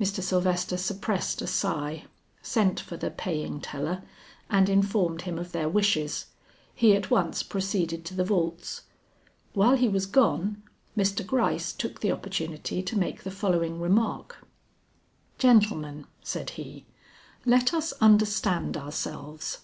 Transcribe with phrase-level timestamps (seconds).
[0.00, 0.20] Mr.
[0.20, 2.06] Sylvester suppressed a sigh,
[2.42, 4.02] sent for the paying teller,
[4.50, 6.26] and informed him of their wishes.
[6.74, 8.82] He at once proceeded to the vaults.
[9.52, 10.64] While he was gone,
[10.96, 11.24] Mr.
[11.24, 14.38] Gryce took the opportunity to make the following remark.
[15.38, 16.86] "Gentlemen," said he,
[17.46, 19.58] "let us understand ourselves.